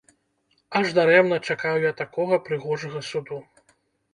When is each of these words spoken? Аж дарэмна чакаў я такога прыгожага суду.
Аж 0.79 0.87
дарэмна 0.99 1.37
чакаў 1.49 1.75
я 1.83 1.91
такога 2.01 2.41
прыгожага 2.49 3.03
суду. 3.11 3.37